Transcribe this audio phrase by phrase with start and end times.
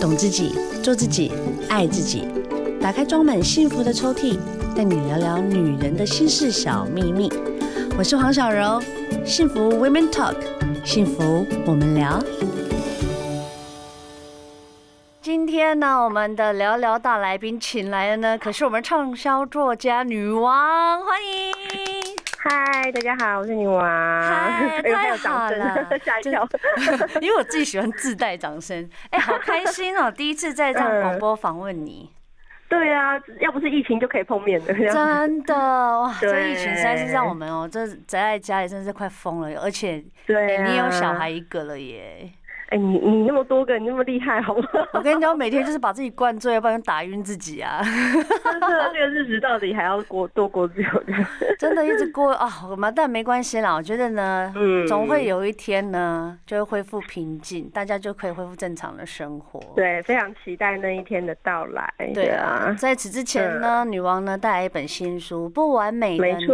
[0.00, 1.30] 懂自己，做自己，
[1.68, 2.26] 爱自己。
[2.80, 4.38] 打开装满幸福的抽屉，
[4.74, 7.30] 带你聊聊女人的心事小秘密。
[7.98, 8.80] 我是黄小柔，
[9.26, 10.36] 幸福 Women Talk，
[10.86, 12.18] 幸福我们聊。
[15.20, 21.59] 今天呢，我们的聊聊大来宾请来的呢，可是我们畅销作家女王，欢迎。
[22.42, 23.84] 嗨，大家好，我是女王。
[23.84, 26.48] 嗨， 太好了， 吓一跳，
[27.20, 28.88] 因为我自己喜欢自带掌声。
[29.10, 32.10] 哎、欸，好开心哦、喔，第一次在这样广播访问你。
[32.66, 34.72] 对啊，要不是疫情就可以碰面的。
[34.72, 42.26] 真的哇，这疫情实在是让我们哦、喔，这宅在家里真的是快疯了，而且对、欸，你有小孩一个了耶。
[42.70, 44.68] 哎、欸，你你那么多个，你那么厉害，好不好？
[44.94, 47.82] 我跟你讲，我每天就是把自己灌醉，要不然打晕自己啊。
[47.82, 51.12] 这这个日子到底还要过多过久 的？
[51.58, 52.48] 真的一直过啊，
[52.94, 53.74] 但没关系啦。
[53.74, 59.60] 我觉得呢，嗯，总会有一天呢，就会恢复平静，大家就可以恢复正常的生活。
[59.74, 61.92] 对，非常期待那一天的到来。
[62.14, 66.46] 对啊，在此之前呢，女王呢带来一本新书《不完美的你，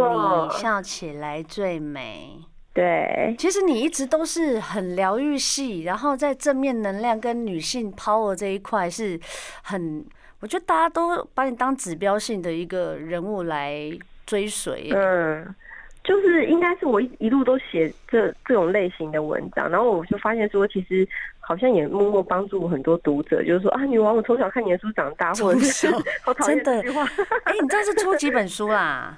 [0.49, 2.39] 笑起来最美》。
[2.77, 9.19] 对，其实你一直都是很疗愈系，然后在正面能量跟女性 power 这一块是
[9.63, 10.05] 很，
[10.41, 13.89] 我觉得大家都把你当指标性的一个人物来
[14.27, 14.91] 追随。
[14.93, 15.55] 嗯，
[16.03, 21.07] 就是应该是我一一路都写这这种类型的文章，然后我就发现说，其实
[21.39, 25.89] 好像也默默帮助很多读者，就是说啊，女王，我从小看你的书长大，或者是
[26.21, 27.01] 好讨厌这句话。
[27.45, 29.17] 哎、欸，你这是出几本书啦？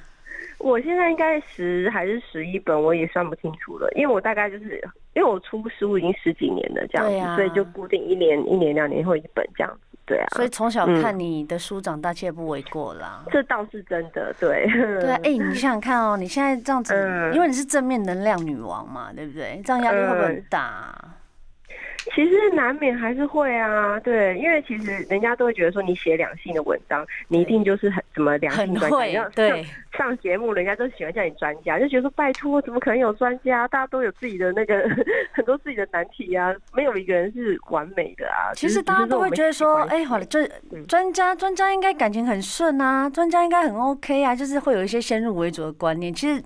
[0.59, 4.81] 我现在应该十还是十一本，我也算不清楚了，因为我大概就是
[5.13, 10.27] 因为我出书已经十几年了这样子，啊、所以就固定一年一年两年会一本这样子，对啊。
[10.35, 13.29] 所以从小看你的书长大，切不为过啦、嗯。
[13.31, 14.67] 这倒是真的，对。
[15.01, 19.61] 对啊， 哎、欸，你想想看哦，你现在这样子，嗯、因为你是正面能量女王嘛，对不对？
[19.63, 20.93] 这样压力会不会很大？
[21.03, 21.09] 嗯
[22.15, 29.65] 其实难免还是会啊，对，因为其实人家都会觉得说你写两性的文章，你一定就是很什么两性专家，对，
[29.97, 33.67] 上节目人家都喜欢叫你专家，就觉得说拜托，怎么可能有专家？
[33.67, 34.89] 大家都有自己的那个
[35.33, 38.51] 很多自己的难题啊，没有一个人是完美的啊。
[38.53, 40.47] 其实大家都会觉得说，哎，好了，这
[40.87, 46.13] 专家专家应该感情很顺啊，专家应该很 OK 啊，就是会有一些先入为主的观念。
[46.13, 46.41] 其实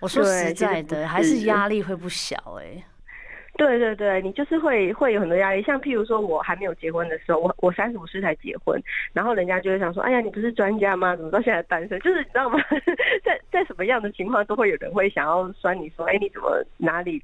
[0.00, 2.84] 我说实在的，还是压力会不小哎、欸。
[3.56, 8.80] 对对对，你就是会会有很多压力，像譬如说我还没有结婚的时候，我我三十五岁才结婚，
[9.12, 11.16] 然后人家就会想说，哎呀，你不是专家吗？
[11.16, 11.98] 怎么到现在单身？
[12.00, 12.58] 就是你知道吗？
[13.24, 17.22] 在在什么样的情况都会有人会想要酸你说，哎，你怎么哪里？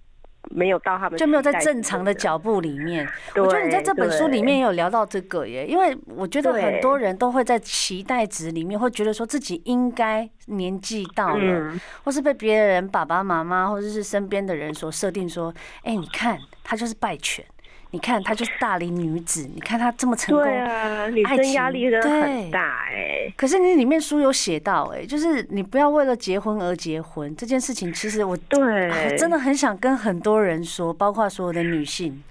[0.50, 3.08] 没有到他们，就没有在正常的脚步里面。
[3.36, 11.72] 我觉得你在这本书里面也有聊到这个耶，因为我觉得很多人都会在期待值里面会觉得说自己应该年纪到了，
[12.04, 15.54] 或是被别人爸爸妈妈或者是身边的人所设定说，
[15.84, 17.44] 哎，你看他就是败犬。
[17.92, 23.34] 你看她就是大龄女子，你看她这么成功，对啊，女生压力真的很大哎、欸。
[23.36, 32.22] 可是你里面书有写到哎、欸，就是你不要为了结婚而结婚这件事情，其实我对、啊、真的很想跟很多人说，包括所有的女性。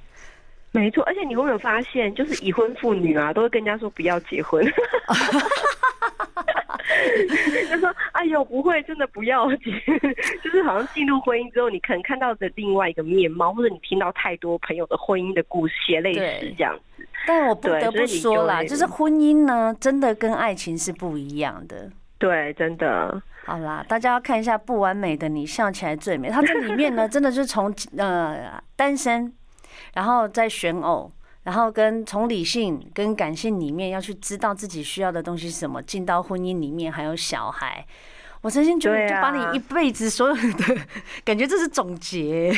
[0.72, 4.66] 没错，而且你有没有发现，就是已婚妇女啊，都会跟人家说不要结婚。
[7.70, 9.74] 就说：“哎呦，不会，真的不要紧。
[10.44, 17.08] 就是好像进入婚姻之后，你可能看到的另外一个面貌，或者你听到太多朋友的婚姻的故事、血泪史这样子。
[17.26, 21.90] 但我不得不说啦，就，就是婚姻呢，真的跟爱情是不一样的。
[22.18, 23.22] 对，真的。
[23.46, 29.34] 好啦，大家要看一下《不完美的你笑起来最美》，它这里面呢，真的是从呃单身，
[29.94, 31.12] 然后再选偶。”
[31.44, 37.86] 然后跟从理性跟感性里面要去知道自己需要的东西是什么，进到婚姻里面还有小孩，
[38.42, 40.78] 我真心觉得就把你一辈子所有的
[41.26, 42.54] 感觉这是总结。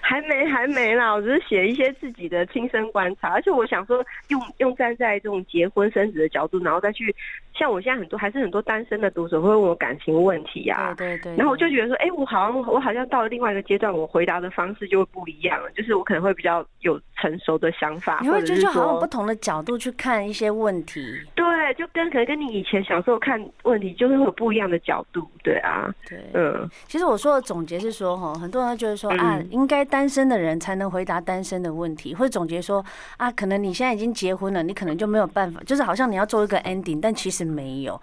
[0.00, 7.14] 还没还没啦，我只是写一些自己的亲身观察，而且我想说用用站在这种结婚生子的角度，然后再去
[7.54, 32.84] 像我现在很多还是很多单身的读者会问我感情问题啊，对对对，然后我就觉得说，哎，我好像我好像到了另外一个阶段，我回答的方式就会不一样了，就是我可能会比较有成熟的想法，你会觉得就好像不同的角度去看一些问题，对，就跟可能跟你以前小时候看问题就是会有不一样的角度，对啊，对，嗯，其实我说的总结是说，哈，很多人觉得说啊，应该单身的人才能回答单身的问题，或者总结说
[33.18, 38.00] 啊，可能你现在已经结婚了，你可能就没有办法，就是好像你要做一个 ending，但其实没有。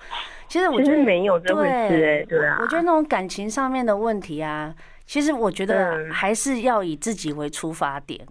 [0.48, 2.60] 其实我觉得没有这回事，哎，对啊。
[2.62, 4.74] 我觉得那种感情上面的问题啊，
[5.08, 8.26] 其实我觉得还是要以自己为出发点。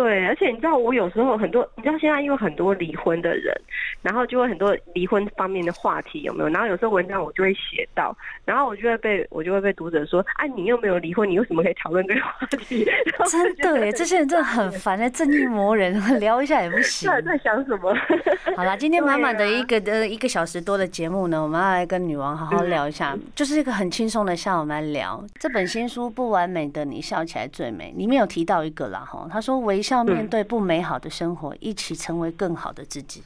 [0.00, 3.52] 对，而且你知道，我有时候很多，你知道现在因为很多离婚的人，
[4.00, 6.48] 然后就会很多离婚方面的话题有没有？
[6.50, 12.86] 然后有时候文章我就会写到，然后我就会被我就会被读者说，啊，你又没有离婚，你为什么可以讨论这个话题？
[13.28, 17.10] 真的耶，这些人真的很烦哎，正义魔人， 聊一下也不行。
[17.24, 17.92] 在想什么？
[18.56, 33.22] 好啦，今天满满的一个的一个小时多的节目呢，我们要来跟女王好好聊一下，嗯、就是一个很轻松的下午，我们来聊这本新书《不完美的你笑起来最美》，里面有提到一个啦哈，他说微笑面对不美好的生活，一起成为更好的自己。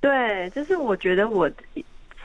[0.00, 1.50] 对，这是我觉得我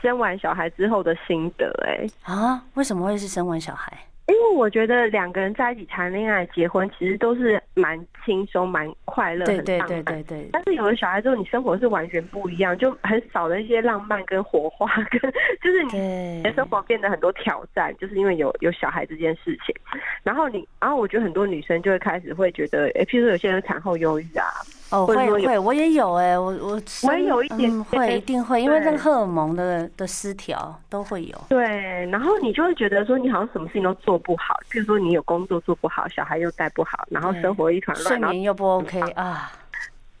[0.02, 2.34] 生完小孩之后的心得哎、欸。
[2.34, 2.62] 啊？
[2.74, 3.96] 为什么会是生完小孩？
[4.30, 9.88] 因为我觉得两个人在一起谈恋爱、结婚，其实都是蛮轻松、蛮快乐、很浪漫。
[9.88, 10.48] 对对对对。
[10.52, 15.20] 但是有了小孩之后，你生活是完全不一样，就很少的一些浪漫跟火花，跟
[15.62, 19.74] 就是你的生活变得很多挑战，就是因为有有小孩这件事情。
[20.22, 24.44] 然后你，然后我觉得很多女生就会开始会觉得，哎，譬如说有些人产后忧郁啊。
[24.90, 25.16] 哦，会
[25.46, 31.38] 会，我也有哎，我我我也有一点、嗯、会一定会，因为那个荷尔蒙的的失调都会有。
[31.48, 31.64] 对，
[32.10, 39.52] 然后你就会觉得说，你好像什么事情都做不好，譬如说你有工作做不好，小孩又带不好，然后生活一团乱，睡眠又不 OK 啊。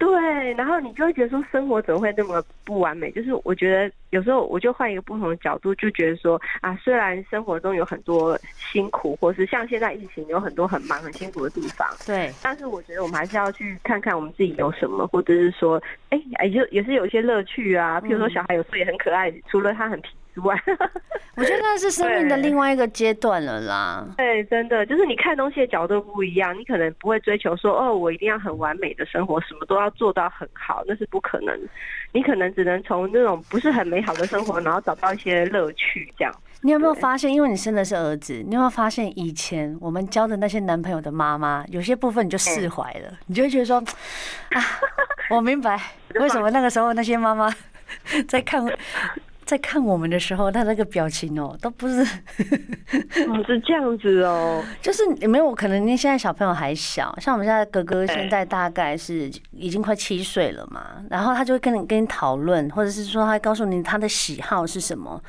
[0.00, 3.10] 对，然后你就会觉得说，生活怎么会这么不完美？
[3.10, 8.38] 就是我觉得有时候我就换一个不同的角度，就觉得说啊，虽然生活中有很多
[8.72, 18.00] 辛苦，或是像现在疫情有很多很忙很辛苦的地方，对，但是我觉得我们还是要去看看我们自己有什么，或者是说，哎，也就也是有一些乐趣啊。
[18.00, 20.08] 譬如说，小孩有时候也很可爱，除了他很皮。
[20.34, 20.54] 之外，
[21.36, 24.06] 我觉得那是生命的另外一个阶段了啦。
[24.16, 31.58] 对，真的就是你看东西的角度不一样，你可能不会追求说哦，我一定要很完美的生活，什么都要做到很好，那是不可能。
[32.12, 36.12] 你可能只能从那种不是很美好的生活，然后找到一些乐趣。
[36.18, 37.32] 这样，你有没有发现？
[37.32, 43.76] 因为你生的是儿子，你有没有发现以前我们交的那些男朋友的妈妈，有些部分你就释怀了，你就会觉得说
[44.50, 44.60] 啊，
[45.30, 45.80] 我明白
[46.16, 47.48] 为什么那个时候那些妈妈
[48.26, 48.64] 在看。
[49.50, 55.84] 在看我们的时候，他那个表情哦，都不是，哦，是这样子哦， 就是没有可能。
[55.84, 65.20] 你现在小朋友还小，像我们现在哥哥现在大概是已经快七岁了嘛，然后他就会跟你跟你讨论，或者是说他告诉你他的喜好是什么。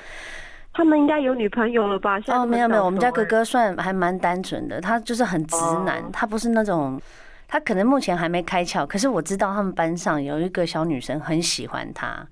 [0.71, 2.19] 他们应该有女朋友了吧？
[2.27, 7.01] 哦，没有没有，我们家哥哥算还蛮单纯的，他就是很直男，他不是那种，
[7.47, 12.23] 他可能目前还没开窍，可是我知道他们班上有一个小女生很喜欢他。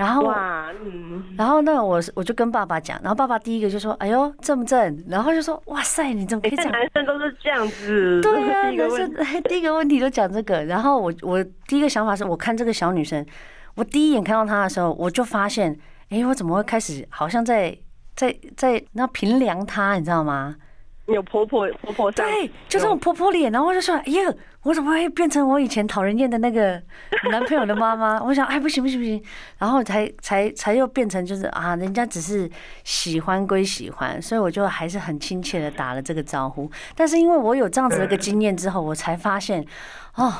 [0.00, 0.32] 然后，
[0.82, 6.72] 嗯，然后那我我就跟爸爸讲，然后爸爸第一个就说：“哎呦，正不正？”然后就说：“哇塞，你怎么可以讲？
[6.72, 10.64] 男生都是这样子。”对啊，男生第一个问题就讲这个。
[10.64, 13.24] 然后我我第一个想法是我看这个小女生，
[13.74, 17.76] 我第一眼看到她的时候，我就发现，哎，我怎么会开始好像在
[18.16, 20.56] 在在那评量她，你知道吗？
[21.06, 24.32] 有婆婆婆婆对，就这种婆婆脸，然后我就说：“哎呀，
[24.62, 26.82] 我怎么会变成我以前讨人厌的那个
[27.30, 29.22] 男朋友的妈妈？”我想：“哎，不行不行不行！”
[29.58, 32.50] 然后才才才又变成就是啊，人家只是
[32.84, 36.70] 喜欢归喜欢，所以我就还是很亲切的打了这个招呼。
[36.94, 39.64] 但是因为我有这样子的一个经验之后，我才发现，
[40.16, 40.30] 哦，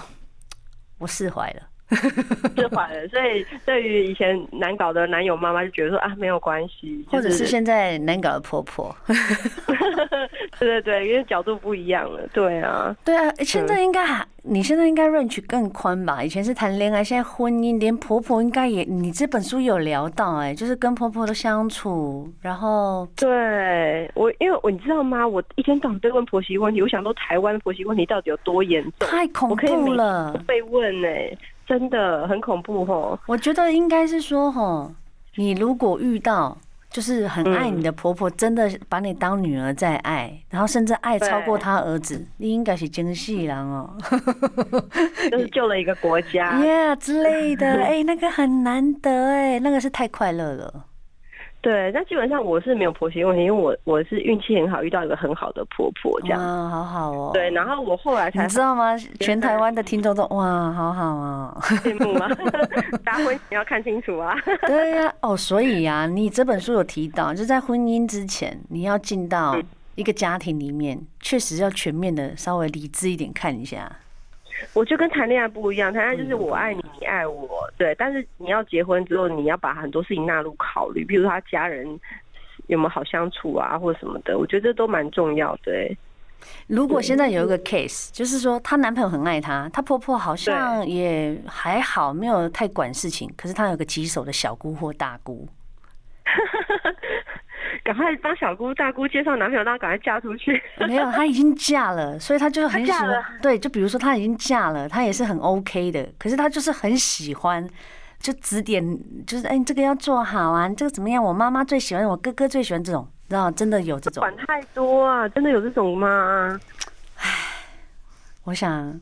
[0.99, 1.70] 我释怀了。
[2.57, 8.95] 释怀了，所以对于以前难搞的男友妈妈就觉得说啊，没有关系，或者是现在难搞的婆婆，
[10.59, 16.23] 对对对，因为角度不一样了，对啊，对啊，现在应该还，你现在应该 range 更宽吧？
[16.23, 25.27] 以前是谈恋爱，现在婚姻，连婆婆应该也，你这本书有聊到哎，就是跟婆婆的相处，然后对我，因为我你知道吗？
[25.27, 29.09] 我一天到晚被问婆媳问题，我想说台湾婆媳问题到底有多严重？
[29.09, 31.37] 太恐怖了，被问哎。
[31.71, 33.17] 真的很恐怖哦！
[33.29, 34.91] 我觉得应该是说吼，
[35.37, 36.59] 你如果遇到
[36.91, 43.89] 就是很爱你的婆婆，真的把你当女儿在爱，然后甚至爱超过她儿子，你应该是惊喜人哦，
[45.31, 50.87] 就是救了一个国家， Yeah 之类的， 哎，那个很难得哎，那个是太快乐了。
[51.63, 56.41] 对，但基本上我是没有婆媳问题，因为我我是运气很好，遇到一个很好的婆婆，这样。
[56.41, 57.31] 哇，好好哦。
[57.35, 58.97] 对，然后我后来才你知道吗？
[59.21, 62.29] 全台湾的听众都哇，好好啊，羡慕吗？
[63.05, 64.35] 大家婚你要看清楚啊。
[64.67, 69.55] 对呀，哦，所以呀，你这本书有提到，就在婚姻之前，你要进到
[69.97, 73.91] 一个家庭里面，确实要全面的稍微理智一点看一下。
[74.73, 77.95] 我就跟谈恋爱不一样，谈恋爱就是我爱你，你爱我，对。
[77.97, 81.87] 但是你要结婚之后，你要把很多事情纳入考虑，比如说他家人
[82.67, 85.73] 有没有好相处啊，或者什么的，我觉得这都蛮重要的。
[86.67, 95.47] 如果现在有一个 case，就是说她男朋友很爱她，她婆婆好像也还好，没有太管事情，可是她有个棘手的小姑或大姑。
[97.91, 100.63] 赶快帮小姑大姑介绍男朋友，让她赶快嫁出去。
[100.87, 103.25] 没有，她已经嫁了， 所以她就是很喜欢。
[103.43, 106.09] 对，就比如说她已经嫁了，她也是很 OK 的。
[106.17, 107.69] 可是她就是很喜欢，
[108.21, 111.21] 就指点，就是哎，这个要做好啊，这个怎么样？
[111.21, 114.21] 我妈妈最喜欢，我哥哥最喜欢这种，知道真的有这种。
[114.21, 116.61] 管太多啊，真的有这种吗？
[117.17, 117.29] 唉，
[118.45, 119.01] 我想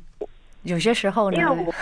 [0.62, 1.75] 有些时候呢，因为我，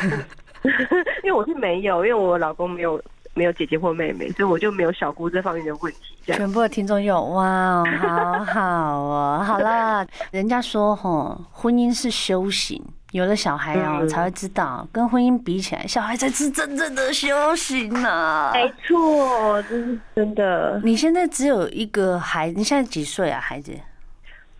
[1.22, 3.00] 因为我是没有，因为我老公没有。
[3.36, 5.98] 没有姐姐或妹妹，所以我就没有小姑这方面的问题。
[6.24, 8.62] 全部的听众有哇，好好
[8.98, 18.52] 哦，好了， 人家说吼，婚姻是修行，有了小孩哦、才会知道，跟婚姻比起来，小孩才是真正的修行呢、啊。
[18.54, 20.80] 没错，这是真的。
[20.82, 23.72] 你现在只有一个孩子，你现在几岁啊，孩子？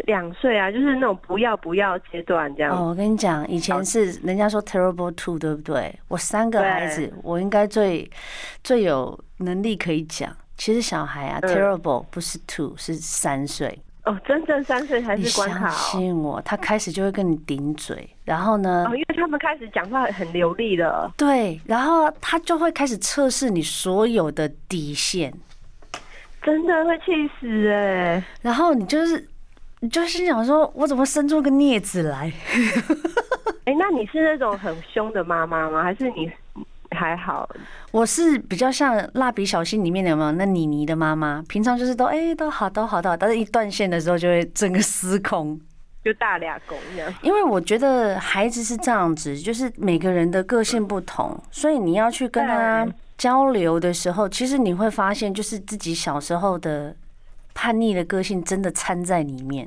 [0.06, 2.72] 两岁啊，就是那种不要不要阶段这样。
[2.72, 5.94] 哦，我跟你讲，以前是人家说 terrible two，对不对？
[6.08, 8.08] 我三个孩子，我应该最
[8.64, 10.34] 最有能力可以讲。
[10.56, 13.78] 其实小孩啊、嗯、，terrible 不是 two，是三岁。
[14.04, 15.68] 哦，真正三岁才是关卡、哦。
[15.68, 18.86] 你相信我，他开始就会跟你顶嘴，然后呢？
[18.88, 21.12] 哦，因为他们开始讲话很流利了。
[21.16, 25.34] 对，然后他就会开始测试你所有的底线。
[26.44, 28.24] 真的会气死哎、欸！
[28.40, 29.28] 然后你就是。
[29.80, 32.32] 你就心想说，我怎么生出个镊子来？
[33.64, 35.82] 哎、欸，那你是那种很凶的妈妈吗？
[35.82, 36.30] 还是你
[36.92, 37.48] 还好？
[37.90, 41.44] 我是比较像蜡笔小新里面的有没有那妮妮的妈妈？
[41.48, 45.60] 平常就是都哎、欸、都好都好都好，但是一断线的时候就会整个失控，
[46.02, 47.12] 就大俩狗一样。
[47.22, 52.86] 因为我觉得孩子是这样子，就是每个人的个性不同，所以你要去跟他
[53.18, 56.96] 交流的时候，其实你会发现，就是自己小时候的。
[57.58, 59.66] 叛逆的个性真的掺在里面，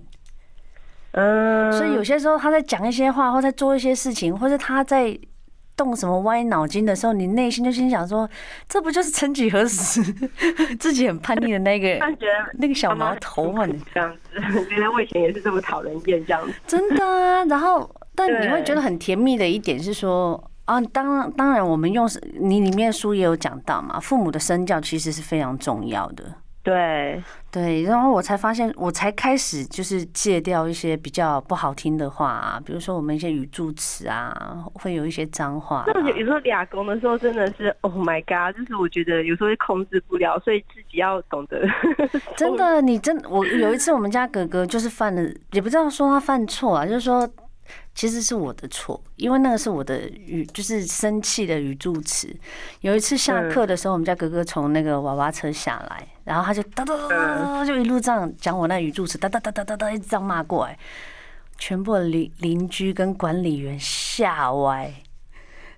[1.14, 5.18] 嗯，所以有些时候他在讲一些话，或在做一些事情，或者他在
[5.76, 8.30] 动什么歪脑筋的时候，你内心就心想说：
[8.68, 10.04] 这不就是曾几何时
[10.80, 12.00] 自己很叛逆的那个
[12.60, 13.66] 那个小毛头吗？
[13.92, 17.44] 这样子，原来我以前也是这么讨人厌，这样子，真的啊。
[17.46, 22.08] 然后，但你会觉得很甜蜜的一点是说啊，当当然我们用
[22.40, 26.36] 你里面书也有讲到嘛，父母的身教其实是非常重要的。
[26.70, 35.84] 对对，然后我才发现，我才开始就是戒掉一些比较不好听的话啊，比如说我们一些语助词啊，会有一些脏话。
[35.88, 41.60] 那有时候俩公的时候，真的是 Oh my God，就是我觉得有时候会控制不了，所以自己要懂得。
[42.38, 45.22] 真的，你真我有一次我们家哥哥就是犯了，
[45.52, 47.28] 也不知道说他犯错啊，就是说。
[48.00, 52.34] 其实是我的错，因为那个是我的语，就是生气的语助词。
[52.80, 60.80] 有一次下课的时候，我们家哥哥从那个娃娃车下来，然后他就哒哒哒哒，就一路这样讲我那语助词，哒哒哒哒哒哒，一直这样骂过来，
[61.58, 64.90] 全部邻邻居跟管理员吓歪。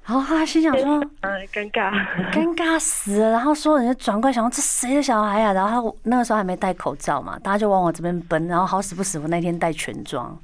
[0.05, 1.91] 然后他心想说： “嗯，尴尬，
[2.31, 8.45] 尴尬死了。”然后所有人就转过来想说：“这谁的小孩呀？”然后他那个时候还没戴口罩嘛，大家就往我这边奔。
[8.47, 10.37] 然后好死不死，我那天戴全妆。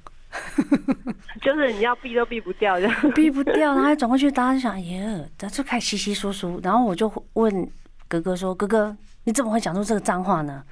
[1.41, 6.59] 就是你要避都避不掉，这样 避不掉，然后还转过去，大家就想，哎呀，他就开始稀稀疏疏。
[6.63, 7.69] 然后我就问
[8.07, 10.63] 哥哥说：“哥哥，你怎么会讲出这个脏话呢？”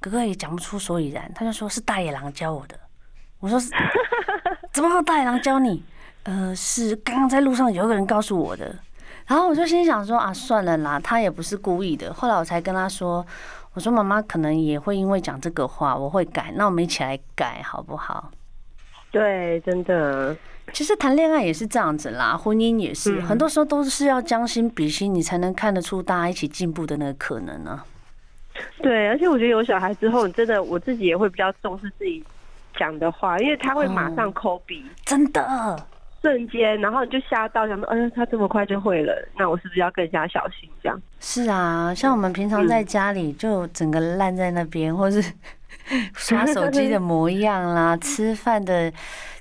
[0.00, 2.78] 哥哥也讲不出所以然，他就说是大野狼教我的。
[3.40, 3.58] 我说：
[4.72, 5.82] “怎么会大野狼教你？”
[6.24, 8.74] 呃，是刚刚在路上有一个人告诉我的。
[9.26, 13.24] 然后我就心想说：“啊，算了啦，他也不是故意的。”后来我才跟他说
[13.72, 18.30] ：“我说妈妈可能也会因为讲这个话，我会改，那我们一起来改好不好？”
[19.14, 20.36] 对，真的，
[20.72, 27.80] 其实谈恋爱也是这样子啦，婚姻也是，很多时候都是要将心比心，你才能看得出大家一起进步的那个可能呢。
[28.82, 32.24] 对，而且我觉得有小孩之后，真的我自己也会比较重视自己
[32.76, 35.86] 讲的话，因为他会马上抠鼻，真的，
[36.20, 40.68] 瞬间，然后你就吓到，想说，哎呀，他这么快就会了，那我是不是要更加小心？
[40.82, 41.00] 这样。
[41.20, 45.22] 是啊，像我们平常在家里就整个烂在那边，或是。
[46.14, 48.92] 刷手机的模样啦， 吃饭的，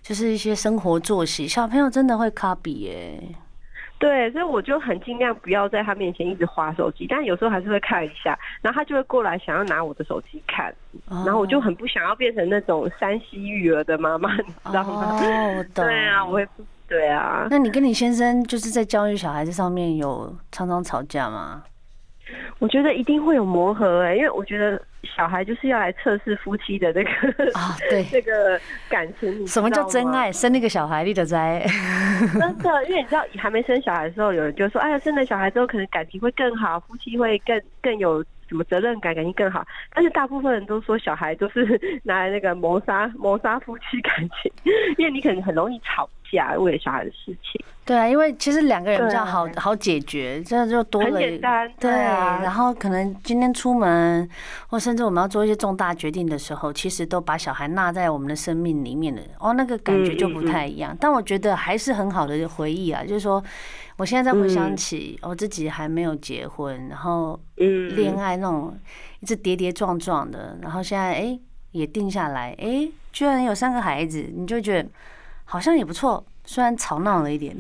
[0.02, 3.22] 就是一些生活作息，小朋友真的会 copy 耶。
[4.00, 10.76] 对，所以我就很尽量不要在他面前一直划手机，但有时候还是会看一下，然后他就会过来想要拿我的手机看，
[11.26, 15.18] 然后我就很不想要变成那种山西育儿的妈妈， 你知道吗？
[15.22, 15.86] 哦，我懂。
[15.86, 16.46] 对啊，我会，
[16.90, 17.48] 对啊。
[17.50, 21.64] 那你跟你先生就是在教育小孩子上面有常常吵架吗？
[22.60, 27.10] 我觉得一定会有磨合哎、欸，因为我觉得小孩就是要来测试夫妻的那个
[27.54, 28.60] 啊， 对，这个
[28.90, 29.46] 感情。
[29.48, 30.32] 什么叫真爱？
[30.32, 31.66] 生那个小孩，立的在。
[32.34, 44.52] 真的，因为你知道，还没生小孩的时候，有人就说：“哎呀，生了小孩之后，可能感情会更好，夫妻会更更有什么责任感，感情更好。”但是大部分人都说，小孩都是拿来那个谋杀谋杀夫妻感情，
[44.98, 47.64] 因为你可能很容易吵架，为了小孩的事情。
[47.86, 51.12] 对啊，因为其实两个人比较好好解决，这就多了。
[51.12, 51.70] 很简单。
[51.78, 54.28] 对啊，然后可能今天出门，
[54.68, 60.96] 或甚至我们要做一些重大决定的时候，其实都把小孩纳在我们的生命里面的哦，那个感觉就不太一样。
[60.98, 63.44] 但我觉得还是很好的回忆啊，就是说，
[63.98, 68.74] 我现在在回想起我自己还没有结婚，然后恋爱那种
[69.20, 71.38] 一直跌跌撞撞的，然后现在哎
[71.72, 74.88] 也定下来，哎，居然有三个孩子，你就觉得
[75.54, 76.26] 好像也不错。
[76.46, 77.56] 虽然吵闹了一点，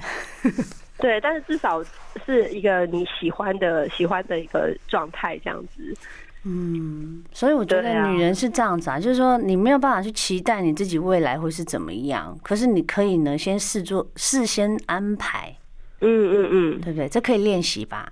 [0.97, 1.79] 对，但是至少
[2.25, 5.95] 是一个你喜欢的、喜欢的一个状态，这样子。
[6.43, 15.55] 嗯，所以我觉得女人是这样子啊，就是说你没有办法去期待你自己未来会是怎么样，可是你可以呢，先试做，事先安排。
[16.01, 17.07] 嗯嗯嗯，对不对？
[17.07, 18.12] 这可以练习吧？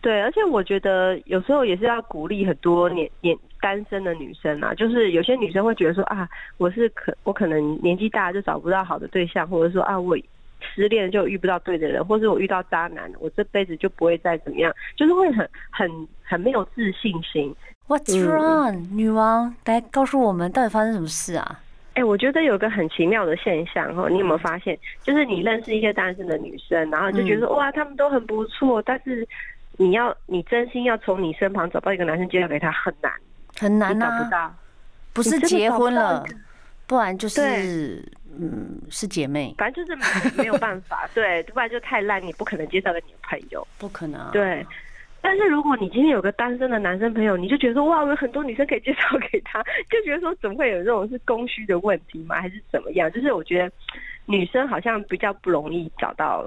[0.00, 3.36] 对，而且我觉得有时候也是要鼓励很多年年。
[3.60, 10.16] 单身的女生啊，就是有些女生会觉得说啊，我是可我可能年纪大就找不到好的对象，或者说啊，我
[10.74, 17.54] 失恋就遇不到对的人，或是我遇到渣男，我这辈子就不会再怎么样，就是会很很很没有自信心。
[17.86, 19.54] What's wrong，嗯、女王？
[19.64, 21.60] 来告诉我们到底发生什么事啊？
[21.94, 24.78] 哎、欸，我觉得有个很奇妙的现象哈，你有没有发现？
[25.02, 29.26] 就是你认识一些单身的女生，然后就觉得、嗯、哇，她们都很不错，但是
[29.76, 33.12] 你要你真心要从你身旁找到一个男生介绍给她很难。
[33.58, 34.54] 很难啊，找不到，
[35.12, 36.24] 不是结婚了，
[36.86, 38.02] 不然就是
[38.38, 44.64] 嗯是姐妹，反正就是没有办法， 对，不然就太烂，你不可能介绍给你的朋友，不可能，对。
[45.20, 49.00] 但是如果你今天有个单身的男生朋友，你就觉得说哇，我有很多女生可以介绍
[49.32, 49.60] 给他，
[49.90, 52.40] 就觉得说怎么会有这种是供需的问题吗？
[52.40, 53.10] 还是怎么样？
[53.10, 53.70] 就是我觉得
[54.28, 56.44] 女生好像比较不容易找到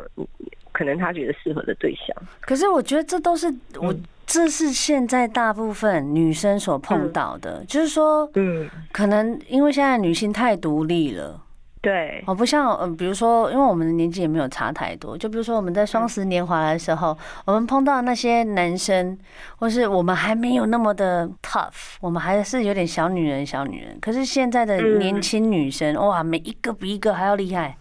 [0.71, 2.15] 可能她觉得适合的对象。
[2.39, 3.93] 可是我觉得这都是我。
[4.27, 11.37] 这是现在大部分女生所碰到的，嗯、就是说，嗯，可能因为现在女性太独立了，
[11.81, 19.17] 对，我不像，嗯，比如说，因为我们的年纪也没有差太多，就比如说我们在双十年华的时候，我们碰到那些男生，
[19.57, 23.97] 或是我们还没有那么的 tough，我们还是有点小女人，小女人。
[23.99, 27.75] 可是现在的年轻女生，哇，每一个比一个还要厉害，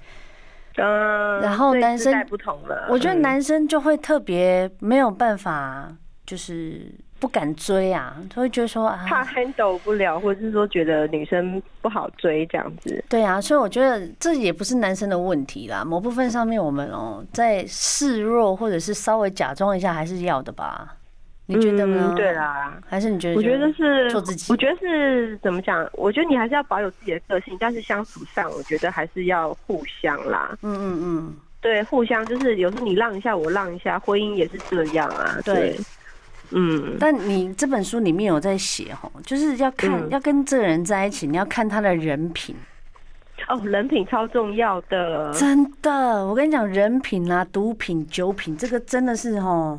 [0.77, 5.89] 嗯，然后男生不同了，我觉得男生就会特别没有办法。
[6.27, 13.05] 就是不敢追啊，他会觉得说啊，怕 handle 不了，或者是说觉得女生不好追这样子。
[13.09, 15.85] 对啊，所以我觉得这也不是男生的问题啦。
[15.85, 20.97] 某部分上面，我们哦在示弱，或者是稍微假装一下，还是要的吧？
[21.47, 22.09] 你觉得呢？
[22.11, 23.37] 嗯、对啦，还是你觉得？
[23.37, 24.53] 我觉得是做自己。
[24.53, 25.87] 我觉得是怎么讲？
[25.93, 30.57] 我觉得你还是要保有自己的个性，但是相处上，我觉得还是要互相啦。
[30.63, 35.39] 嗯嗯嗯，对，互相就是有时候你让一下，我让一下，婚姻也是这样啊。
[35.45, 35.55] 对。
[35.55, 35.77] 对
[36.53, 42.55] 嗯，但你这本书里面有在写哈，就是要看、嗯、要跟这个人在一起，你要看他的人品。
[43.49, 46.25] 哦，人品超重要的，真的。
[46.27, 49.79] 我跟你讲，人品啊，毒品、酒品，这个真的是哦，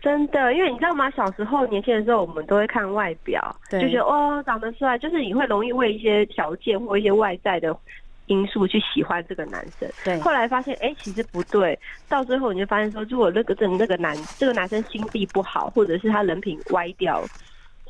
[0.00, 0.54] 真的。
[0.54, 1.10] 因为你知道吗？
[1.10, 7.76] 小时候年轻的时候，我们都会看外表，对就觉得哦，长得帅，就是你会容易为一些条件或一些外在的。
[8.26, 17.22] 因素去喜欢这个男生，对，后来发现，哎、欸，其实不对，到最后你就发现说，如果那个这那个男这个男生心地不好，或者是他人品歪掉，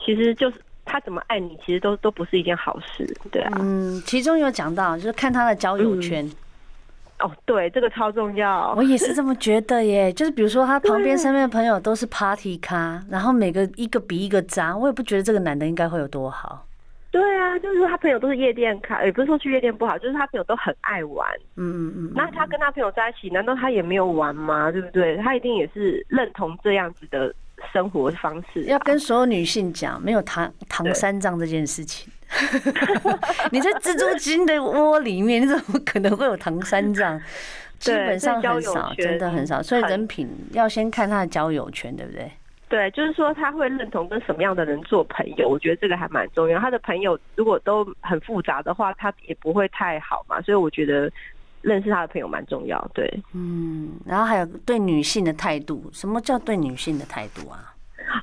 [0.04, 3.52] 其实就是他怎么爱你，其实都都不是一件好事，对啊。
[3.60, 6.26] 嗯，其中有讲到，就是看他的交友圈。
[6.26, 8.74] 嗯、哦，对，这个超重要。
[8.76, 16.66] 我也是这么觉得耶， 就是比如说他旁边身边的朋友都是 party 咖，然后每个一个比一个渣，我也不觉得这个男的应该会有多好。
[17.14, 21.30] 对啊，就是说他朋友都是夜店咖，也不是说去夜店不好，就是他朋友都很爱玩。
[21.54, 22.12] 嗯嗯嗯。
[22.12, 24.72] 那他跟他朋友在一起，难道他也没有玩吗？
[24.72, 25.16] 对不对？
[25.18, 27.32] 他一定也是认同这样子的
[27.72, 28.64] 生活方式。
[28.64, 32.12] 要跟所有女性讲，没有唐唐三藏这件事情。
[33.52, 37.20] 你在蜘蛛精的窝里面，你怎么可能会有唐三藏？
[37.78, 39.62] 基本上很少，真的很少。
[39.62, 42.28] 所以人品要先看他的交友圈，对不对？
[42.74, 46.58] 对，就是说他会认同跟什么样的人做朋友，我觉得这个还蛮重要。
[46.58, 50.40] 他的朋友如果都很复杂的话，他也不会太好嘛。
[50.40, 51.08] 所以我觉得
[51.62, 52.84] 认识他的朋友蛮重要。
[52.92, 57.72] 对，嗯，然后还有对女性的态度，什么叫对女性的态度啊？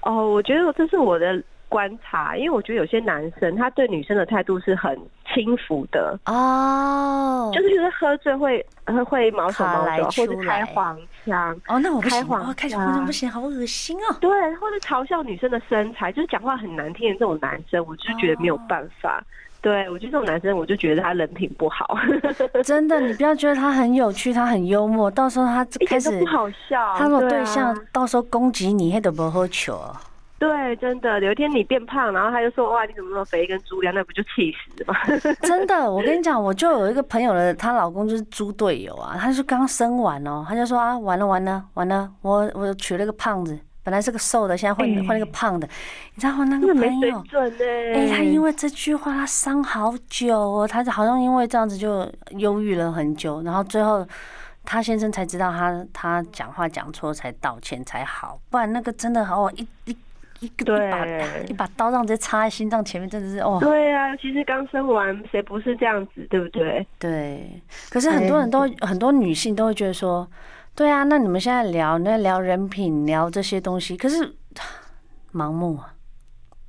[0.02, 1.42] 哦，我觉得这是我的。
[1.72, 5.00] 观察，因为我觉得有些男生他对女生的态度是很
[5.34, 8.66] 轻浮的哦就是就是觉得喝醉会
[9.08, 14.16] 会毛手毛脚，或者开黄腔哦，那我不行，开黄开黄腔不行，好恶心哦。
[14.20, 19.16] 对，或者嘲笑女生的身材，就是讲话很难听的这种男生，我就觉得没有办法。
[19.16, 19.24] Oh.
[19.64, 21.96] 对，我觉得这种男生，我就觉得他人品不好。
[22.66, 29.96] 真的，你不要觉得他很有趣，他很幽默，到时候他开始不好笑，他的对象到时候攻击你，还得不好笑。
[30.42, 34.96] 对，真的，有一天你变胖，然后他就说：“哇，你怎么那么肥，跟猪一样？”那不就气死吗？
[35.44, 43.60] 真的，我跟你讲，我就有一个朋友的，她老公就是猪队友啊，他就刚生完哦，他就说啊，完了完了完了，我我娶了个胖子。
[43.84, 45.74] 本来是个瘦的，现在换换了个胖的，欸、
[46.14, 54.08] 你知道我那个朋友，哎、欸，他因为这句话他伤好久哦，他好像因为这样子就忧郁了很久，然后最后
[54.64, 59.98] 他先生才知道他他讲话讲错才道歉才好，不然那个真的好一一
[60.42, 61.06] 一个一把
[61.50, 63.58] 一把刀这样直接插在心脏前面，真的是哦。
[63.62, 66.86] 对啊，其实刚生完谁不是这样子，对不对？
[67.00, 70.28] 对，可是很多人都、欸、很多女性都会觉得说。
[70.74, 74.34] 对啊，那你们现在聊，那聊人品，聊这些东西，可是
[75.34, 75.94] 盲目啊，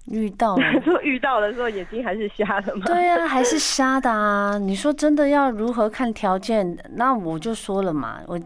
[0.09, 2.83] 遇到了， 说遇到的时候眼睛还是瞎的吗？
[2.85, 4.59] 对啊，还是瞎的啊！
[4.59, 6.77] 你说真的要如何看条件？
[6.97, 8.37] 那我就说了嘛，我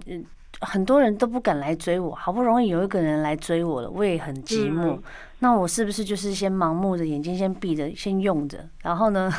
[0.60, 4.94] 很多人都不敢来追我，好不容易有一个人来追我了，我也很寂寞。
[4.96, 5.02] 嗯
[5.38, 9.30] 那我是不是就是先盲目的眼睛先闭着，先用着，然后呢，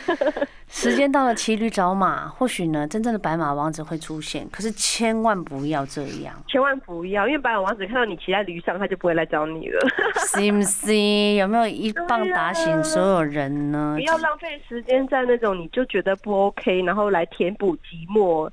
[0.68, 4.46] 时间到了骑驴找马，或许呢，真正的白马王子会出现。
[4.52, 9.80] 可是千万不要这样，千万不要，因为白马王子看到你骑在驴上，他就不会来找你了。
[10.26, 10.94] 是不是？
[11.36, 13.94] 有没有一棒打醒所有人呢？
[13.98, 18.46] 不要浪费时间在那种你就觉得不 OK，然后来填补寂寞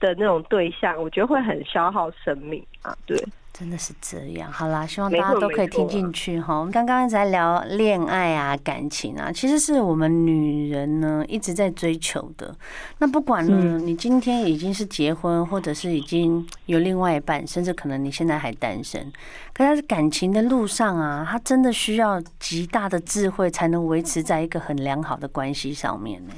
[0.00, 2.96] 的那种对象，我觉得会很消耗生命啊。
[3.06, 3.22] 对。
[3.50, 6.56] 真的是这样，好啦，希望大家都可以听进去哈。
[6.56, 12.54] 我们刚刚一直在聊恋爱啊、感情啊，其实是我们女人呢一直在追求的。
[12.98, 19.12] 那不管呢，你今天已经是结婚，或者是已经有另外一半，甚至可能你现在还单身，
[19.52, 26.34] 可是感情的路上啊，它真的需要极大的智慧，才能维持在一个很良好的关系上面呢。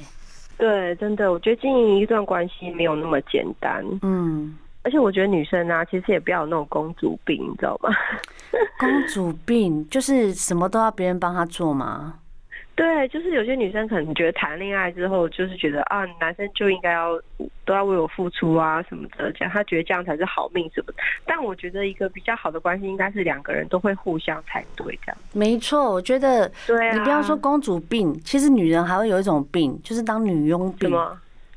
[0.61, 3.83] 对，真的，我觉得经营一段关系没有那么简单。
[4.03, 4.55] 嗯。
[4.83, 7.89] 而且我觉得女生啊，其实也不要有那种公主病，你知道吗？
[8.79, 12.13] 公主病就是什么都要别人帮她做吗？
[12.81, 17.11] 对，就是有些女生可能觉得谈恋爱之后，就是觉得啊，男生就应该要
[17.63, 20.95] 都要为我付出啊什么的，这样她觉得这样才是好命什么的。
[21.23, 25.17] 但我觉得一个比较好的关系，应该是两个人都会互相才对，这样。
[25.31, 30.89] 没错，我觉得，对啊，你不要说公主病，其实女人还会有一种病，就是当女佣病。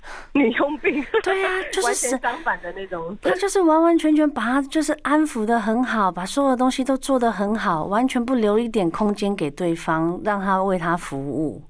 [0.33, 3.17] 女佣病，对呀、啊， 就是相反的那种。
[3.23, 11.63] 他就是完完全全把他就是安抚的很好，把所有东西都做得很好，完全不留一点空间给对方，让他为他服务。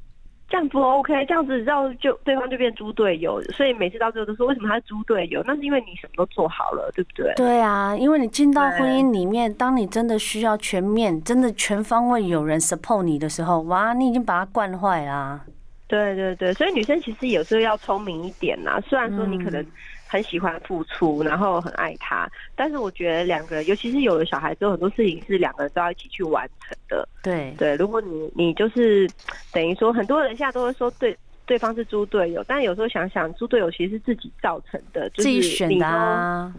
[0.46, 3.42] 这样不 OK，这样子绕就对方就变猪队友。
[3.54, 5.42] 所以每次到最后都说，为什么他是猪队友？
[5.44, 7.32] 那是因为你什么都做好了，对不对？
[7.34, 15.40] 对啊，因为你进到婚姻里面，当你真的需要全面、真的全方位有人 support 你的时候，哇，你已经把他惯坏啦。
[15.86, 18.80] 对对对，所以女生其实有时候要聪明一点呐。
[18.88, 19.64] 虽然说你可能
[20.06, 27.06] 很喜欢付出，然后很爱他，但是我觉得两个人，尤其是有了小孩之后，很多事情是两个人都要一起去完成的。
[27.22, 29.08] 对对，如果你你就是
[29.52, 31.16] 等于说，很多人现在都会说对
[31.46, 36.52] 对方是猪队友，但有时候想想，猪队友其实是自己造成的，就是你自己选的啊。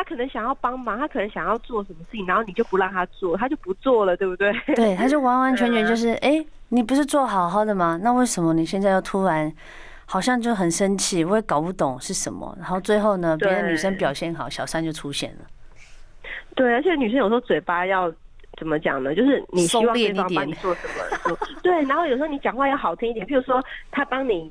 [0.00, 4.52] 对，他可能想要帮忙，他可能想要做什么事情，然后你就不让他做，他就不做了，对不对？
[4.74, 6.44] 对，他就完完全全就是哎。
[6.72, 7.98] 你不是做好好的吗？
[8.00, 9.52] 那为什么你现在又突然
[10.06, 11.24] 好像就很生气？
[11.24, 12.56] 我也搞不懂是什么。
[12.60, 15.38] 然后最后呢，别的女生表现好，小三就出现了。
[16.54, 18.08] 对，而且女生有时候嘴巴要
[18.56, 19.12] 怎么讲呢？
[19.16, 20.86] 就是你希望对方帮你做什
[21.28, 21.36] 么？
[21.60, 23.60] 对，然后有时候你讲话要好听一点，譬如说
[23.90, 24.48] 他帮你。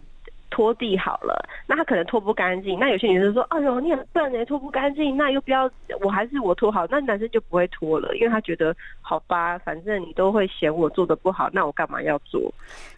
[0.50, 2.78] 拖地好了，那他可能拖不干净。
[2.80, 5.70] 那有些女生说：“哎呦，你很笨哎，拖不干净。”那又不要，
[6.02, 6.86] 我还是我拖好。
[6.90, 12.54] 那男生就不会拖了，因为他觉得好吧，反正你都会嫌我做的不好，那我干嘛要做？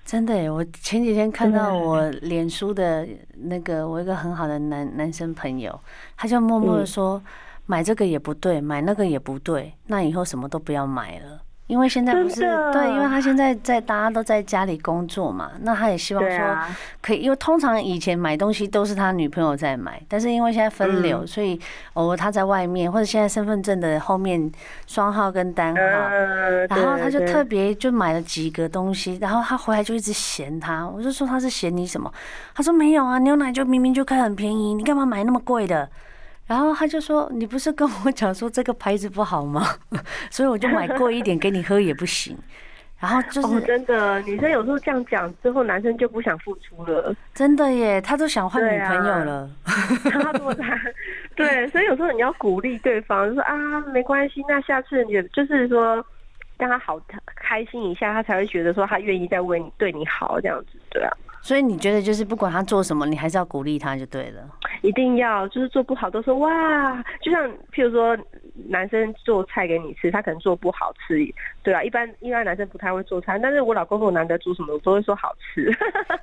[0.06, 5.80] 真的耶，我前几天看到我脸书的那个我一个很好的男男生朋友，
[6.18, 7.22] 他就默默的说
[7.68, 12.41] ：“买这个也不对，买那个也不对，那以后什么都不要买了。”因为现在不是
[12.73, 16.57] 对，因为他现在在大家都在家里工作嘛，那他也希望说
[17.01, 21.57] 可以，因为通常以前买东西都是他女朋友在买，但是因为现在分流，所以
[21.93, 24.51] 偶尔他在外面，或者现在身份证的后面
[24.86, 32.12] 双号跟单号，然后他就特别就买了几个东西，然后他回来就一直嫌他，我就说他是嫌你什么？
[32.53, 35.89] 他说没有啊，牛奶就明明就可以很便宜，你干嘛买那么贵的？
[36.52, 39.66] 然后他就说：“你不是跟我讲说这个牌子不好吗？
[40.30, 42.38] 所以我就买贵一点给你喝也不行。”
[43.00, 47.16] 然后就是、哦、真的，女生有时候这样讲之后，男生就不想付出了。
[47.34, 49.50] 真的耶，他都想换女朋友了。
[49.64, 50.78] 他多大？
[51.38, 56.06] 对，所以有时候你要鼓励对方，就说啊，没关系，那下次你就是说
[56.58, 57.00] 让他好
[57.38, 61.14] 开心一下，他才会觉得说他愿意再为你对你好这样子，对啊。
[61.41, 64.41] 所以你觉得就是不管他做什么，你还是要鼓励他就对了。
[64.82, 68.17] 一定要就是做不好都说哇，就像譬如说
[68.67, 71.17] 男生做菜给你吃，他可能做不好吃，
[71.62, 75.71] 对啊，一般一般男生不太会做菜，但是我老公说我难得煮什么，我都会说好吃。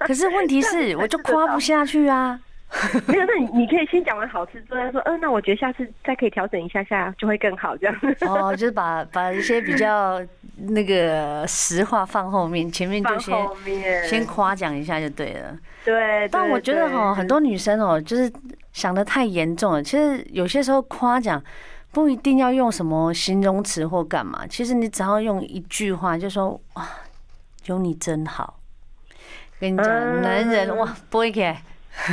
[0.00, 2.40] 可是问题是，我就夸不下去啊。
[3.08, 7.96] 没有，那你你可以先讲完好吃之后说，嗯、呃，那我觉得下次再可以调整一下下，就会更好这样。
[8.20, 10.20] 哦，就是把把一些比较
[10.60, 13.36] 那个实话放后面，前面就先
[14.08, 15.56] 先夸奖一下就对了。
[15.84, 16.28] 对。
[16.28, 18.32] 但我觉得哈，很多女生哦，就是
[18.72, 19.82] 想的太严重了。
[19.82, 21.42] 其实有些时候夸奖
[21.92, 26.88] 不一定要用什么形容词或干嘛，其实你只要用一句话，就说哇，
[27.66, 28.58] 有你真好。
[29.60, 29.86] 跟你讲，
[30.22, 31.56] 男人哇，不会给。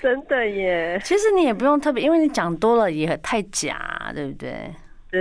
[0.00, 1.00] 真的耶！
[1.02, 4.72] 其实你也不用特别，因为你讲多了也太假，对不对？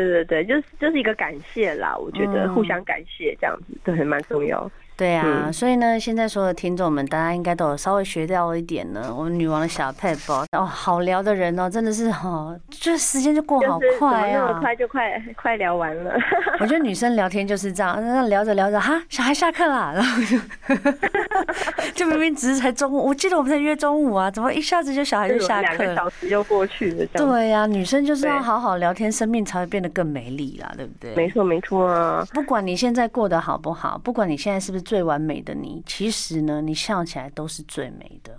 [0.04, 4.70] 对对对，就是就是一个感谢啦，我觉得互相感谢这样子，对，蛮重要。
[4.98, 9.14] 对啊，嗯、所以呢，现在所有的听众们，大家应该都有稍微学到一点呢。
[9.14, 16.18] 我们女王的小撇步哦，好聊的人哦，真的是哦，这时间就过好快啊，那么快就快快聊完了。
[16.62, 20.38] 我觉得女生聊天就是这样，那聊着聊着，哈，小孩下课了，然后就
[21.94, 27.06] 就明明只是才中午，我记得我们在约中午啊，怎么一下子就小孩就下课，两个小时就过去了。
[27.08, 31.14] 对呀、啊，女生就是要好好聊天，生命才会变得更美丽啦，对不对？
[31.16, 34.86] 没错没错啊，不管你现在过得好不好，不管你现在是不是。
[34.86, 38.32] 最完美的你，其实呢，你笑起来都是最美的。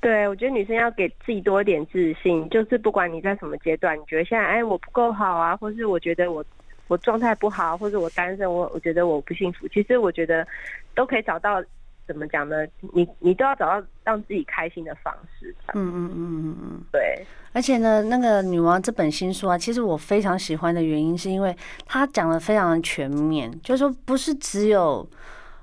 [0.00, 6.42] 对，我觉得女生要给自己多一点自信，就是不管你在什么阶段，你觉得现在哎我不够好啊，或是我觉得我
[6.88, 10.46] 我状态不好，或者我单身，我我觉得我不幸福，其实我觉得
[10.94, 11.62] 都可以找到。
[12.06, 12.66] 怎么讲呢？
[12.92, 15.54] 你你都要找到让自己开心的方式。
[15.74, 17.26] 嗯嗯嗯嗯嗯，对。
[17.52, 25.08] 而且呢，那个女王这本新书啊，其实我非常喜欢的原因，是因为她讲的非常的全面，就是说不是只有，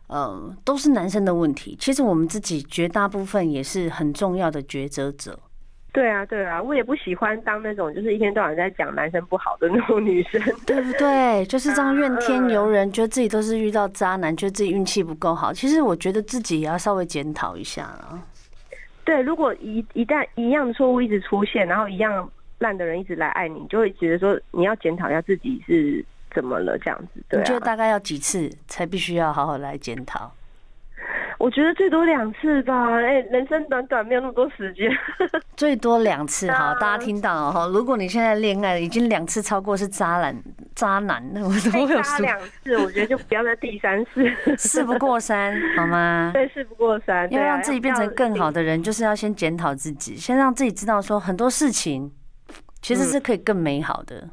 [0.08, 1.75] 呃，都是男生的问题。
[1.80, 5.38] 其实我们自己绝大部分也是很重要的抉择者。
[5.93, 11.45] 对啊，对啊，我也不喜欢当那种就是一天到晚在讲男生不好的那种女生， 对不对？
[11.47, 15.51] 就是这样怨天尤人，觉得自己都是遇到渣男，觉得自己运气不够好。
[15.51, 18.17] 其实我觉得自己也要稍微检讨一下啊。
[19.04, 27.21] 对，如果一一旦一样的错误一直出现，然后一样烂的人一直来爱你，你就会觉得说你要检讨一下自己是怎么了这样子。
[27.27, 30.32] 对啊，你觉得大概要几次才必须要好好来检讨？
[31.37, 34.91] 我觉得最多两次吧，哎，人生短短，没有那么多时间。
[35.57, 37.67] 最多两次，哈，大家听到哦哈。
[37.67, 40.35] 如果你现在恋爱已经两次超过是渣男，
[40.75, 42.77] 渣男，那 我怎么会有说两次？
[42.77, 44.29] 我觉得就不要再第三次。
[44.55, 46.29] 事不过三， 好吗？
[46.31, 47.29] 对，事不过三。
[47.31, 52.11] 要让自己变成更好的人，就是要先检讨自己，先让自己知道说很多事情
[52.81, 54.29] 其实是可以更美好的。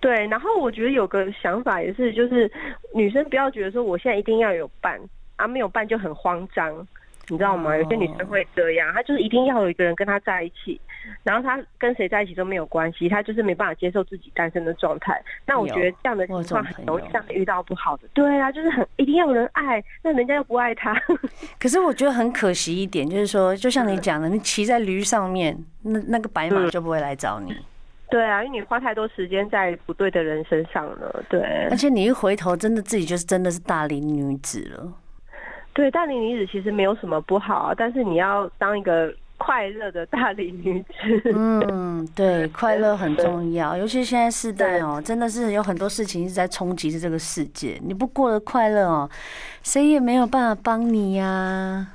[0.00, 2.50] 对，然后我觉得有个想法也是，就是
[2.94, 4.98] 女生不要觉得说我现在一定要有伴。
[5.38, 6.86] 啊，没有伴就很慌张，
[7.28, 7.76] 你知道吗？
[7.76, 10.80] 有些女生会这样，她就是一定要有一个人跟她在一起，
[11.22, 15.22] 然后她跟谁在一起都没有关系，她就是没办法接受自己单身的状态。
[15.46, 18.08] 那我觉得这样的情况很容易让你遇到不好的。
[18.12, 20.94] 对啊，就是很一定要有人爱，那人家又不爱他。
[21.58, 27.54] 可是我觉得很可惜一点，就是说，就像你讲的，你骑在驴上面，那那个白马就不会来找你。
[28.10, 31.22] 对啊，因为你花太多时间在不对的人身上了。
[31.28, 34.92] 对，而且你一回头，真的自己就是真的是大龄女子了。
[35.78, 41.32] 对，大龄女子其实没有什么不好，但是你要当一个快乐的大龄女子。
[41.32, 47.78] 嗯，对， 快乐很重要，尤其现在世代哦，真的是有很多事情一直在冲击着这个世界。
[47.84, 49.08] 你不过得快乐哦，
[49.62, 51.86] 谁也没有办法帮你呀。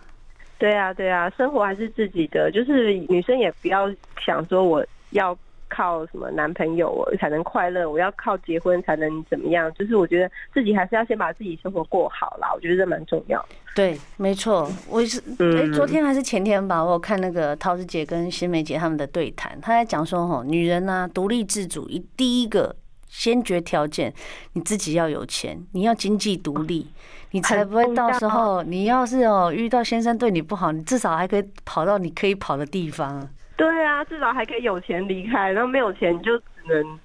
[0.58, 3.94] 对啊，对啊，生活还是自己的，就是女生也不要
[4.26, 5.38] 想说我要。
[5.74, 7.90] 靠什么男朋友才能快乐？
[7.90, 9.74] 我要靠结婚才能怎么样？
[9.74, 12.52] 就是我觉得自己还是要先把自己生活过好啦。
[12.54, 13.44] 我觉得这蛮重要。
[13.76, 14.70] 对，没错。
[14.88, 22.76] 我是哎，昨天还是前天吧，我有看那个陶子姐跟新梅姐他们的对谈，她在讲说，吼，女人呢，独立自主，一第一个
[23.08, 24.14] 先决条件，
[24.54, 26.88] 你自己要有钱，你要经济独立，
[27.32, 33.28] 你才不会到时候你要是哦遇到先生对你不好，你至少还可以跑到你可以跑的地方。
[33.56, 37.00] 对啊，至少还可以有钱离开，然后没有钱就只能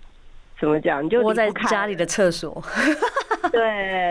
[0.59, 1.05] 怎么讲？
[1.05, 2.63] 你就窝在家里的厕所。
[3.53, 3.61] 对，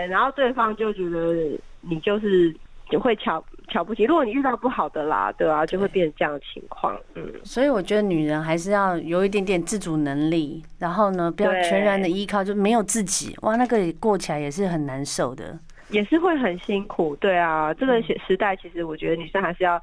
[0.07, 2.55] 然后对方就觉得你就是
[2.89, 4.03] 就会瞧瞧不起。
[4.03, 6.95] 如果你遇到不好的啦，对啊，就会变成这样的情况。
[7.15, 15.57] 嗯，所以我觉得女人还是要有一点点自主能力，然后呢，不要全然的依靠，就没有自己，哇，那个过起来也是很难受的，
[15.89, 17.15] 也是会很辛苦。
[17.17, 19.81] 对啊，这个时代其实我觉得女生还是要。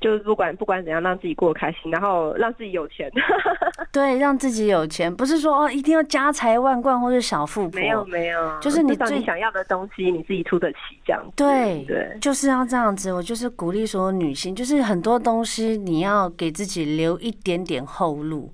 [0.00, 3.10] 就是不管不管怎样，让自己过得开心，然后让自己有钱。
[3.92, 7.80] 对，让自己有钱，不是说哦一定要家财万贯或者小富婆。
[7.80, 11.32] 没有没有，就是你最你想要的东西，你自己出得起这样子。
[11.36, 13.12] 对对，就是要这样子。
[13.12, 18.52] 我就是鼓励所有女性，就是很多东西你要给自己留一点点后路。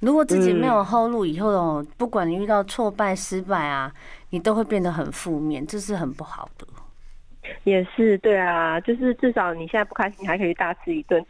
[0.00, 3.92] 如果自己没有后路，以后哦，不管你遇到挫败、失败啊，
[4.30, 6.66] 你都会变得很负面，这是很不好的。
[7.64, 11.24] 也是对啊，就是至少你现在不开心，你还可以大吃一顿，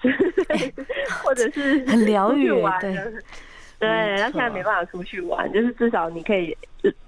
[1.22, 2.81] 或者是 很疗愈玩。
[2.81, 2.94] 对，
[3.78, 6.57] 对，那现在没办法出去玩，就是至少你可以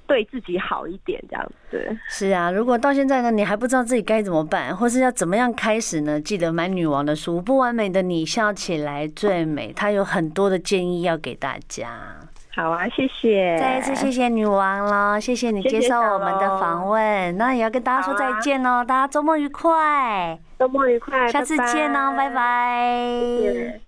[0.06, 1.54] 对自己好一点，这样子。
[1.70, 2.50] 对，是啊。
[2.50, 6.20] 如果到现在呢，你还不知道自己该怎么办，或是要怎么样开始呢？
[6.20, 12.16] 记得买女王的书《不完美的你笑起来最美》，她有很多的建议要给大家。
[12.52, 17.00] 好啊，谢谢，再一次谢谢女王了，谢谢你接受我们的访问。
[17.00, 23.80] 谢谢，那也要跟大家说再见喽，啊、大家周末愉快，周末愉快，下次见哦，拜拜。